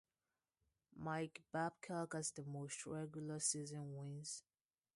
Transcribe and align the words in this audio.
Mike 0.95 1.43
Babcock 1.51 2.13
has 2.15 2.31
the 2.31 2.41
most 2.45 2.87
regular 2.87 3.39
season 3.39 3.95
wins. 3.95 4.41